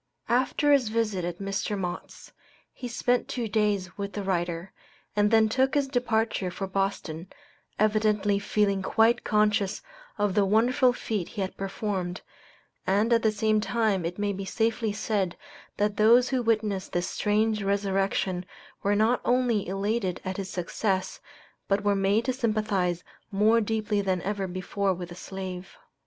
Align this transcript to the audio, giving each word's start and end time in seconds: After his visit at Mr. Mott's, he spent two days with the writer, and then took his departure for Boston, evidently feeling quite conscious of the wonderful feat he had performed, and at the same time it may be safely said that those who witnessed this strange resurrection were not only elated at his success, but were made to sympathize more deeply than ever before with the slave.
After 0.29 0.73
his 0.73 0.89
visit 0.89 1.23
at 1.25 1.37
Mr. 1.37 1.77
Mott's, 1.77 2.33
he 2.73 2.87
spent 2.87 3.27
two 3.27 3.47
days 3.47 3.99
with 3.99 4.13
the 4.13 4.23
writer, 4.23 4.71
and 5.15 5.29
then 5.29 5.47
took 5.47 5.75
his 5.75 5.87
departure 5.87 6.49
for 6.49 6.65
Boston, 6.65 7.27
evidently 7.77 8.39
feeling 8.39 8.81
quite 8.81 9.23
conscious 9.23 9.83
of 10.17 10.33
the 10.33 10.43
wonderful 10.43 10.91
feat 10.91 11.27
he 11.27 11.41
had 11.41 11.55
performed, 11.55 12.21
and 12.87 13.13
at 13.13 13.21
the 13.21 13.31
same 13.31 13.61
time 13.61 14.03
it 14.03 14.17
may 14.17 14.33
be 14.33 14.43
safely 14.43 14.91
said 14.91 15.35
that 15.77 15.97
those 15.97 16.29
who 16.29 16.41
witnessed 16.41 16.93
this 16.93 17.05
strange 17.07 17.61
resurrection 17.61 18.43
were 18.81 18.95
not 18.95 19.21
only 19.23 19.67
elated 19.67 20.19
at 20.25 20.37
his 20.37 20.49
success, 20.49 21.19
but 21.67 21.83
were 21.83 21.93
made 21.95 22.25
to 22.25 22.33
sympathize 22.33 23.03
more 23.31 23.61
deeply 23.61 24.01
than 24.01 24.19
ever 24.23 24.47
before 24.47 24.95
with 24.95 25.09
the 25.09 25.13
slave. 25.15 25.77